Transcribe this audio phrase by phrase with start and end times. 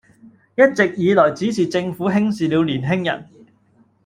[0.55, 3.29] 一直以來只是政府輕視了年輕人